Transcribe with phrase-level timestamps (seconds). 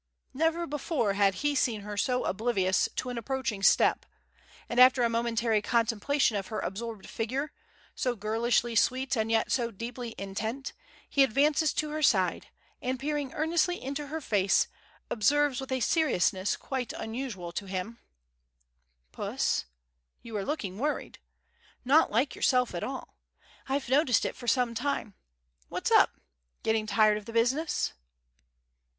[0.33, 1.95] Never before had he seen her
[2.25, 4.07] oblivious to an approaching step;
[4.67, 7.51] and after a momentary contemplation of her absorbed figure,
[7.93, 10.73] so girlishly sweet and yet so deeply intent,
[11.07, 12.47] he advances to her side,
[12.81, 14.67] and peering earnestly into her face,
[15.11, 17.99] observes with a seriousness quite unusual to him:
[19.11, 19.65] "Puss,
[20.23, 21.19] you are looking worried,
[21.85, 23.17] not like yourself at all.
[23.69, 25.13] I've noticed it for some time.
[25.69, 26.15] What's up.
[26.63, 27.93] Getting tired of the business?"